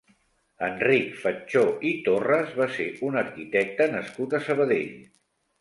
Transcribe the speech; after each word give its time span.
Enric 0.67 1.11
Fatjó 1.25 1.61
i 1.91 1.93
Torras 2.09 2.57
va 2.63 2.69
ser 2.79 2.89
un 3.11 3.21
arquitecte 3.23 3.89
nascut 3.95 4.35
a 4.39 4.45
Sabadell. 4.49 4.93